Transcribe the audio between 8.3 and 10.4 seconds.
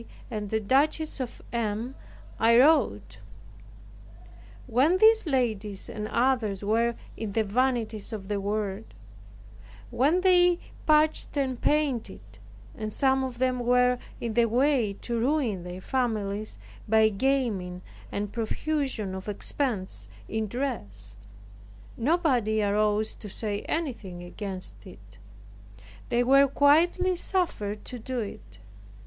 world, when